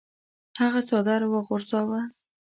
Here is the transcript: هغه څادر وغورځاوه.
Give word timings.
هغه 0.61 0.81
څادر 0.89 1.21
وغورځاوه. 1.31 2.01